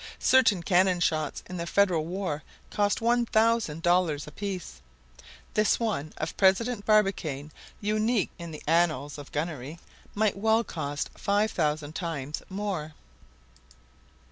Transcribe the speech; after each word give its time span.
Certain 0.17 0.63
cannon 0.63 0.99
shots 0.99 1.43
in 1.47 1.57
the 1.57 1.67
Federal 1.67 2.07
war 2.07 2.41
cost 2.71 3.01
one 3.01 3.23
thousand 3.23 3.83
dollars 3.83 4.25
apiece. 4.25 4.81
This 5.53 5.79
one 5.79 6.11
of 6.17 6.35
President 6.37 6.87
Barbicane, 6.87 7.51
unique 7.81 8.31
in 8.39 8.49
the 8.49 8.63
annals 8.65 9.19
of 9.19 9.31
gunnery, 9.31 9.77
might 10.15 10.35
well 10.35 10.63
cost 10.63 11.11
five 11.15 11.51
thousand 11.51 11.93
times 11.93 12.41
more. 12.49 12.95